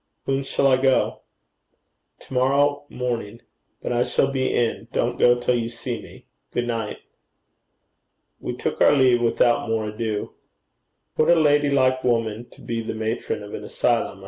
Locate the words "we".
8.39-8.57